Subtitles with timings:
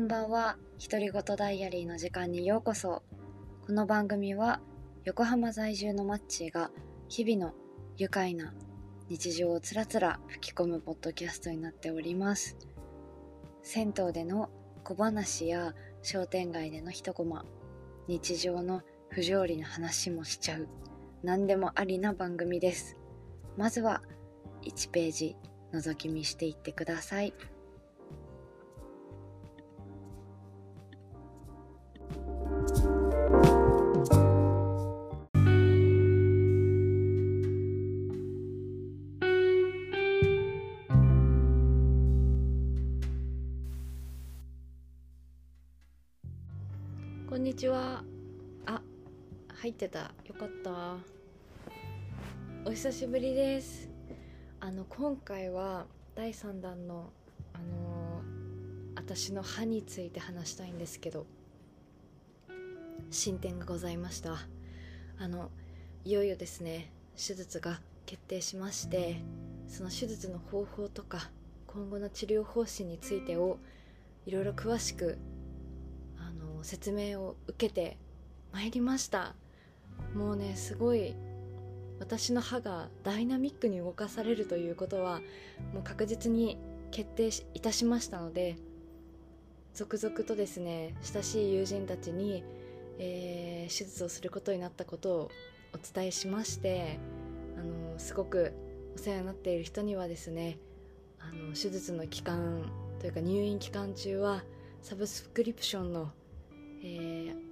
[0.00, 0.56] んばんは。
[0.82, 3.02] 独り言ダイアリーの時間にようこそ。
[3.66, 4.60] この番組は
[5.04, 6.70] 横浜在住のマッチーが
[7.10, 7.54] 日々の
[7.98, 8.54] 愉快な
[9.10, 12.56] 日常をつらつら吹き込むポッドキャストになっております。
[13.62, 14.48] 銭湯での
[14.84, 17.44] 小話や商店街での一コマ
[18.08, 18.80] 日常の
[19.10, 20.66] 不条理な話もしちゃう
[21.22, 22.96] 何でもありな番組です。
[23.58, 24.00] まずは
[24.62, 25.36] 1ページ
[25.74, 27.34] 覗き見していってください。
[47.60, 48.02] ちは。
[48.64, 48.80] あ、
[49.60, 50.12] 入ってた。
[50.24, 50.96] よかった。
[52.64, 53.90] お久しぶりです。
[54.60, 57.10] あの今回は第3弾の
[57.52, 61.26] あのー私の歯について話したいんですけど
[63.10, 64.36] 進展がございました。
[65.18, 65.50] あの
[66.06, 69.20] いよいよですね手術が決定しまして
[69.68, 71.30] その手術の方法とか
[71.66, 73.58] 今後の治療方針についてを
[74.24, 75.18] いろいろ詳しく
[76.62, 77.96] 説明を受けて
[78.52, 79.34] まいりました。
[80.14, 81.14] もうねすごい
[81.98, 85.20] 私の歯がダイナミックに動かされるということは
[85.74, 86.58] もう確実に
[86.90, 88.56] 決定いたしましたので
[89.74, 92.42] 続々とですね親しい友人たちに、
[92.98, 95.30] えー手術をすることになったことを
[95.72, 96.98] お伝えしまして
[97.56, 98.52] あのすごく
[98.96, 100.58] お世話になっている人にはですね
[101.20, 102.64] あの手術の期間
[102.98, 104.42] というか入院期間中は
[104.82, 106.10] サブスクリプションの、
[106.82, 107.50] えー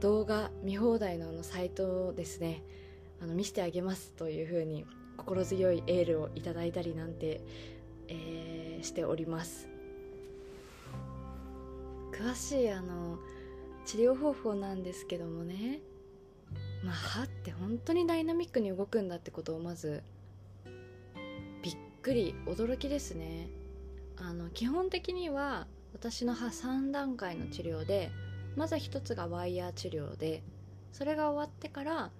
[0.00, 2.62] 動画見放題のあのサイトをですね
[3.22, 4.84] あの見せてあげますというふうに
[5.16, 7.40] 心強いエールをいただいたりなんて、
[8.08, 9.68] えーしております。
[12.12, 13.18] 詳しいあの
[13.84, 15.80] 治療方法なんですけどもね
[16.82, 20.02] まあ歯って本当にダイナミックに動くんだってことをまず
[21.62, 23.48] びっくり驚きですね。
[24.18, 28.10] あの基本的には私の歯3段階の治療で
[28.56, 30.42] まず一つがワイヤー治療で
[30.92, 32.10] それが終わってから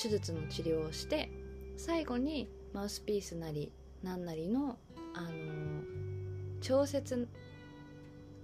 [0.00, 1.30] 手術の治療をして
[1.76, 3.72] 最後にマウスピースなり
[4.02, 4.78] 何なりの、
[5.14, 6.06] あのー
[6.60, 7.28] 調節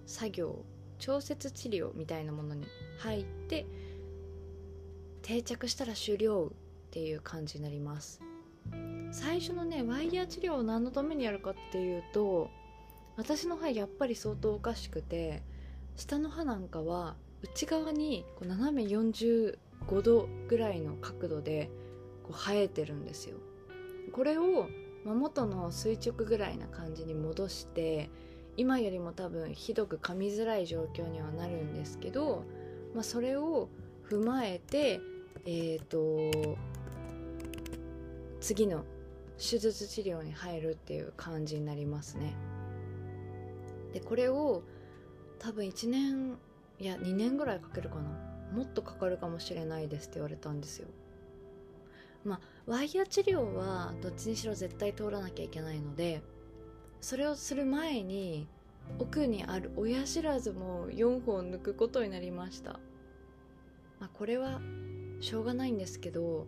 [0.07, 0.65] 作業
[0.99, 2.67] 調節治療みたいなものに
[2.99, 3.67] 入って
[5.23, 8.21] 定着したら終了っていう感じになります。
[9.11, 12.49] 最初のねワイヤー治療を何のためにやるかっていうと
[13.17, 15.43] 私の歯やっぱり相当おかしくて
[16.03, 19.57] 下の歯なんかは内側にこう斜め45
[20.03, 21.71] 度ぐらいの角度で
[22.25, 23.37] こう生えてるんですよ。
[24.11, 24.69] これを、
[25.05, 28.11] まあ、元の垂直ぐらいな感じに戻して
[28.57, 32.45] 今よりも多分ひどく噛みづらい状況にはなるんですけど、
[32.95, 33.69] まあ、それを
[34.11, 35.01] 踏まえて
[35.47, 36.31] えっ、と
[38.41, 38.85] 次の
[39.39, 42.35] 手術治療に入るっていう感じになりますね。
[43.93, 44.65] でこれを
[45.43, 46.39] 多分1年
[46.79, 48.11] いや2年ぐらいかけるかな。
[48.53, 50.89] もっとかかるかもしれないですって言われたんですよ。
[52.25, 56.23] まあワイヤー治療はどっちにしろ絶対通らなきゃいけないので
[57.01, 58.47] それをする前に
[58.99, 62.79] 奥にある親知らずも4本抜くことになりました。
[63.99, 64.61] まあこれは
[65.21, 66.47] しょうがないんですけど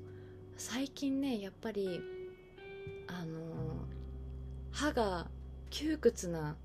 [0.57, 2.01] 最近ねやっぱり
[3.07, 3.41] あの
[4.71, 5.29] 歯が
[5.71, 6.57] 窮屈な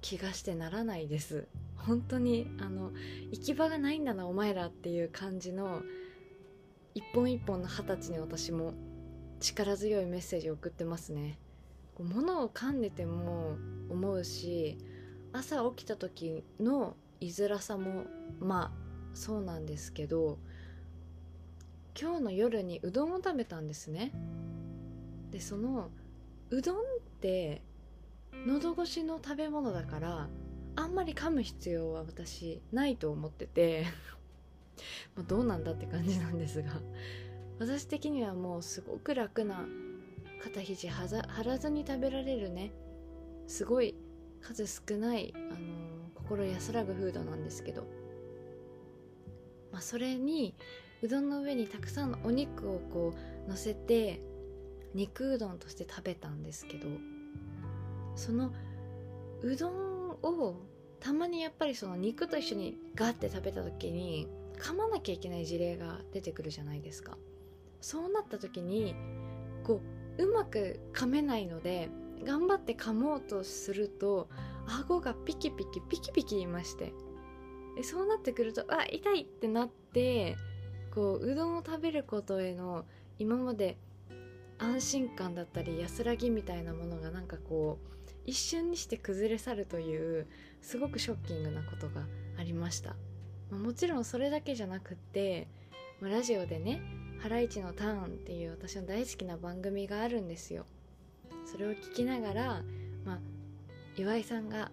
[0.00, 1.46] 気がしてならないです。
[1.76, 2.92] 本当にあの
[3.30, 5.82] 行き場がないんだなお前らっていう感じの
[6.94, 8.74] 一本一本の二十歳に私も
[9.38, 11.38] 力強いメッセージを送ってますね。
[11.94, 13.56] こう物を噛んでても
[13.88, 14.78] 思うし
[15.32, 18.04] 朝起きた時の居づらさも
[18.40, 18.70] まあ
[19.14, 20.38] そうなんですけど
[22.00, 24.12] 今日の夜にうどんを食べたんですね。
[25.30, 25.90] でその
[26.50, 26.80] うどんっ
[27.20, 27.62] て
[28.46, 30.28] 喉越しの食べ物だから
[30.76, 33.84] あんまり噛む必要は私ないと思ってて
[35.14, 36.80] まあどうなんだって感じなんですが
[37.58, 39.66] 私的にはもうすごく楽な
[40.42, 42.72] 肩肘張らずに食べられるね
[43.46, 43.94] すごい
[44.40, 45.90] 数少ない、あのー
[46.30, 47.82] 心安らぐフードなんですけど、
[49.72, 50.54] まあ、それに
[51.02, 53.14] うどんの上にたくさんのお肉をこ
[53.46, 54.20] う乗せて
[54.94, 56.86] 肉うどんとして食べたんですけど
[58.20, 58.52] その
[59.42, 60.56] うどんを
[61.00, 64.28] たまにやっぱりその肉と一緒にガッて食べた時に
[64.58, 67.16] 噛まなきゃいけない事例が出てくるじゃないですか。
[67.80, 68.94] そうなった時に
[69.64, 69.80] こ
[70.18, 71.88] ううまく噛めないので
[72.22, 74.28] 頑張って噛もうとすると
[74.66, 76.92] 顎がピキピキピキピキいまして。
[77.74, 80.36] でそうなってくるとあ痛いってなって
[80.94, 82.84] こううどんを食べることへの
[83.18, 83.78] 今まで
[84.58, 87.99] 安心感だったり安らぎみたいなものがなんかこう
[88.30, 90.28] 一瞬にして崩れ去るという
[90.62, 92.02] すごくショッキングなことが
[92.38, 92.90] ありました、
[93.50, 95.48] まあ、もちろんそれだけじゃなくって、
[96.00, 96.80] ま、ラジオでね
[97.18, 100.64] 「ハライチのターン」っていう私の大好きな番組があるんですよ。
[101.44, 102.62] それを聞きながら、
[103.04, 103.20] まあ、
[103.96, 104.70] 岩井さんが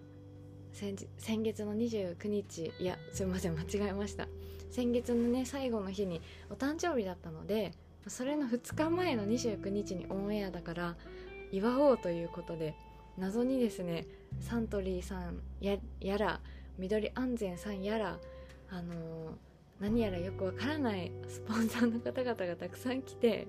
[0.72, 1.08] 先
[1.42, 4.28] 月の29日いやすいません間違えました。
[4.70, 7.72] 先月のね最後の日にお誕生日だったので
[8.06, 10.96] それの2日前の29日にオンエアだから
[11.50, 12.76] 祝おうということで
[13.18, 14.06] 謎にですね
[14.40, 15.78] サントリーさんや
[16.18, 16.40] ら
[16.78, 18.18] 緑安全さんやら
[18.70, 18.96] あのー、
[19.80, 23.48] 何やらよくわからないスポンサーの方々がたくさん来て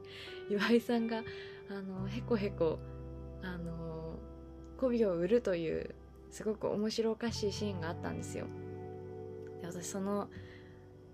[0.50, 1.24] 岩井さんが
[1.70, 2.80] あのへこへこ
[3.44, 4.16] あの
[4.78, 5.94] 媚びを売るという
[6.32, 8.46] すごく面白おかしいシーンがあったんですよ。
[9.62, 10.30] で私その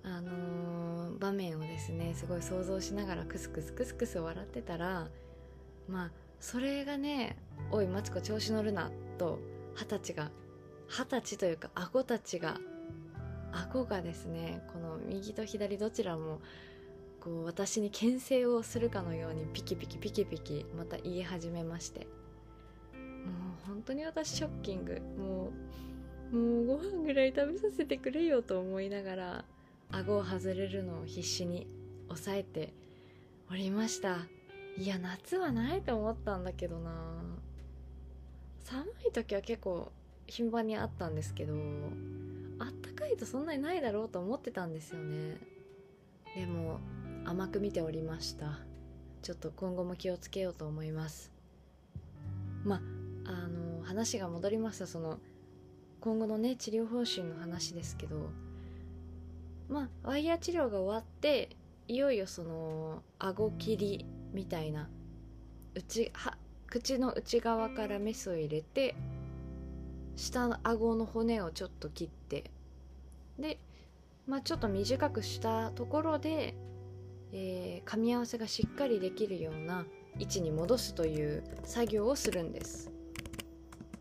[0.03, 5.09] あのー、場面をですねすごい想像しながらクスクスクスクス笑ってたら
[5.89, 7.37] まあそれがね
[7.71, 9.39] 「おいマツコ調子乗るな」と
[9.75, 10.31] 二十歳が
[10.87, 12.59] 二十歳というか顎たちが
[13.51, 16.41] 顎がですねこの右と左どちらも
[17.19, 22.07] こう私に牽制をするかのようにピキピキピキピキまた言い始めまして。
[23.25, 23.31] も
[23.63, 25.01] う本当に私ショッキング。
[25.17, 25.51] も
[26.31, 29.45] うもうご飯ぐらい食べさせてくれよと思いながら
[29.91, 31.67] 顎を外れるのを必死に
[32.07, 32.73] 抑えて
[33.49, 34.34] おりました。
[34.77, 36.91] いや夏はないと思ったんだけどな。
[38.59, 39.91] 寒い時は結構
[40.27, 41.53] 頻繁にあったんですけど
[42.57, 45.37] あったかいとそんなにないだろうと思ってたんですよね。
[46.35, 46.79] でも
[47.25, 48.59] 甘く見ておりました。
[49.21, 51.31] ちょっと今後も気をつけようと思います。
[52.63, 52.81] ま
[53.25, 55.19] あの話が戻りましたその
[56.01, 58.29] 今後のね治療方針の話ですけど。
[59.69, 61.49] まあワイヤー治療が終わって
[61.87, 64.05] いよいよその顎切り
[64.35, 64.89] みたいな。
[65.73, 66.37] 内は
[66.67, 68.95] 口の内側からメスを入れて
[70.15, 72.51] 下の顎の骨をちょっと切って。
[73.39, 73.57] で、
[74.27, 76.55] まあ、ちょっと短くしたところで、
[77.31, 79.85] えー、噛み合わせがしっかりできるような
[80.17, 82.91] 位置に戻すという作業をするんです。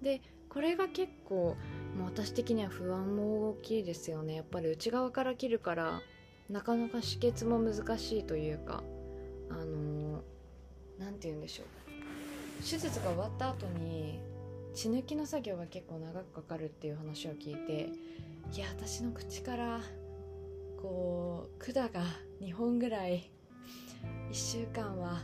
[0.02, 1.56] でこれが結構
[1.96, 4.34] もう私的には不安も大きいですよね。
[4.36, 6.00] やっぱり内側から切るから
[6.48, 8.84] なかなか止血も難しいというか
[9.50, 10.03] あの
[10.98, 11.74] 何、て言うんでしょう。
[12.60, 14.20] 手術が終わった後に
[14.74, 17.90] 血抜きの作業が結構長くかかるっていう話を聞いて
[18.52, 19.80] いや私の口から
[20.80, 22.02] こう管が
[22.40, 23.30] 2本ぐらい
[24.30, 25.22] 1週間は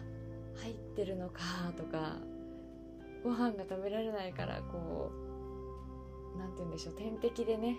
[0.62, 1.40] 入ってるのか
[1.76, 2.16] とか
[3.24, 5.10] ご飯が食べられないからこ
[6.34, 6.94] う何て言うんでしょう。
[6.94, 7.76] 点滴でね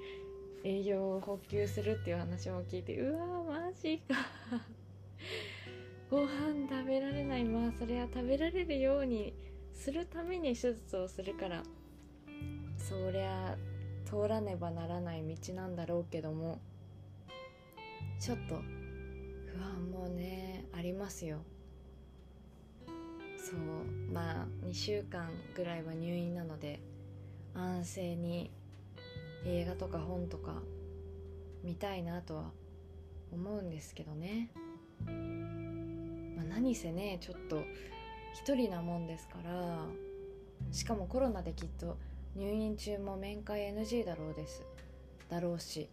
[0.64, 4.14] 栄養を補給するっていう話も聞いてうわマジか。
[6.10, 7.44] ご飯食べられない。
[7.44, 9.34] まあそれは食べられるように
[9.72, 11.62] するために手術をするから。
[12.78, 13.56] そりゃ
[14.04, 16.60] 通らねばならない道なんだろうけども。
[18.18, 21.38] ちょっと不安もねありますよ。
[23.36, 24.12] そう。
[24.12, 26.80] まあ2週間ぐらいは入院なので
[27.54, 28.50] 安静に
[29.44, 30.62] 映画とか本とか
[31.62, 32.52] 見たいなとは
[33.32, 34.50] 思うんですけどね、
[36.56, 37.62] 何せねちょっと
[38.32, 39.84] 一人なもんですから
[40.72, 41.98] しかもコロナできっと
[42.34, 44.62] 入院中も面会 NG だろうです。
[45.28, 45.90] だろうし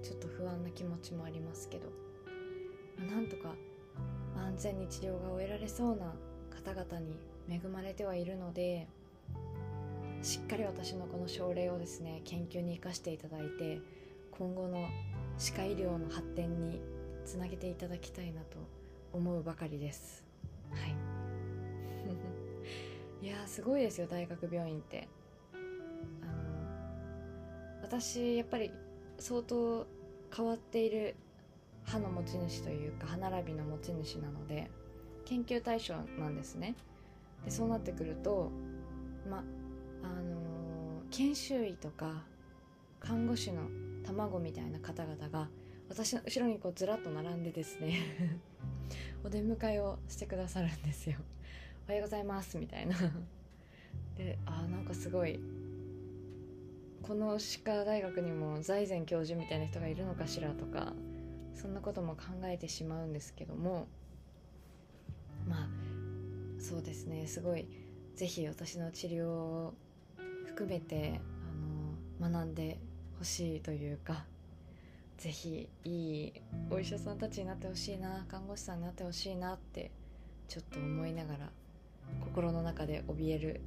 [0.00, 1.88] ちょっと不安な気持ちもありますけど、
[2.98, 3.54] まあ、なんとか
[4.36, 6.14] 安全に治療が終えられそうな
[6.64, 7.16] 方々に
[7.50, 8.86] 恵まれてはいるので
[10.22, 13.80] しっかり私のこの症例をですね研究に生かしていただいて
[14.30, 14.86] 今後の
[15.36, 16.80] 歯科医療の発展に
[17.28, 18.56] つなげていただきたいなと
[19.12, 20.24] 思うばかりです。
[20.70, 20.96] はい。
[23.22, 25.06] いやすごいですよ大学病院って。
[27.82, 28.70] 私やっぱり
[29.18, 29.86] 相当
[30.34, 31.16] 変わっている
[31.84, 34.70] 歯の持ち主というか歯並びの持ち主なので
[35.26, 36.76] 研究対象なんですね。
[37.44, 38.50] でそうなってくると
[39.28, 39.44] ま
[40.02, 42.24] あの研修医とか
[43.00, 43.68] 看護師の
[44.02, 45.50] 卵みたいな方々が
[45.88, 47.98] 私の後ろにこうずらっと並んでですね。
[49.24, 51.18] お出迎えをしてくださるんですよ。
[51.86, 52.96] おはようございますみたいな。
[54.16, 55.40] であなんかすごい
[57.02, 60.94] この歯科大学にも財前教授みたいな人がいるのかしらとか
[61.54, 63.88] そんなことも考えてしまうんですけども。
[65.46, 65.68] まあ
[66.60, 67.26] そうですね。
[67.26, 67.66] すごい
[68.14, 69.74] 是非私の治療を
[70.46, 71.20] 含めて
[72.20, 72.78] あの学んで
[73.18, 74.26] ほしいというか
[75.18, 75.90] 是非い
[76.26, 76.32] い
[76.70, 79.90] お医者さんたちになってほしいな看護師さんになってほしいなって
[80.46, 81.50] ちょっと思いながら
[82.20, 83.60] 心の中で怯える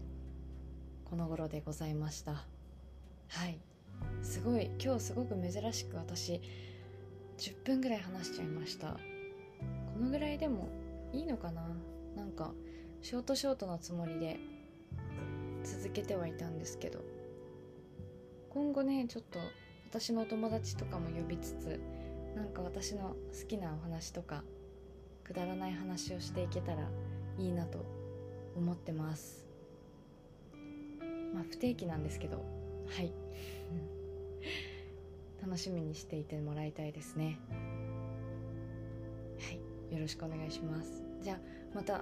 [1.04, 2.46] この頃でございました。
[3.28, 3.60] はい。
[4.24, 4.72] すごい。
[4.80, 6.42] 今日すごく珍しく私
[7.38, 8.94] 10分ぐらい話しちゃいました。
[8.94, 8.98] こ
[10.00, 10.70] のぐらいでも
[11.12, 11.68] いいのかな？
[12.16, 12.54] なんか
[13.02, 14.40] ショートショートのつもりで
[15.66, 17.00] 続けてはいたんですけど。
[18.50, 19.40] 今後ねちょっと
[19.92, 21.82] 私のお友達とかも呼びつつ
[22.34, 24.42] なんか私の好きなお話とか
[25.26, 26.88] くだらない話をしていけたら
[27.38, 27.86] いいなと
[28.56, 29.46] 思ってます。
[31.34, 33.12] まあ不定期なんですけどはい。
[35.44, 37.38] 楽しみにしていてもらいたいですね。
[39.40, 39.52] は
[39.90, 39.94] い。
[39.94, 41.04] よろしくお願いします。
[41.22, 41.40] じゃあ
[41.76, 42.02] また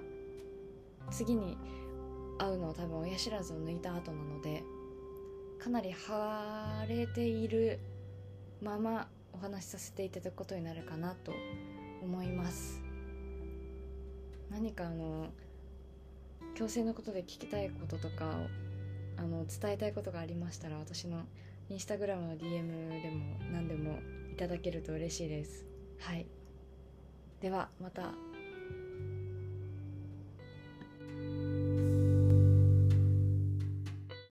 [1.10, 1.58] 次に
[2.38, 4.63] 会うのは多分親知らずを抜いた後なので
[5.60, 7.80] かなり腫れている
[8.62, 11.34] ままお話しさせていただくことになるかなと
[12.01, 12.82] 思います。
[14.50, 15.28] 何かあの
[16.56, 18.30] 矯正のことで聞きたいこととかを
[19.18, 21.24] あの伝えたいことがありましたら私の
[21.70, 24.00] インスタグラムの DM でも何でも
[24.32, 25.66] いただけると嬉しいです。
[26.00, 26.25] はい。
[27.42, 28.29] ではまた。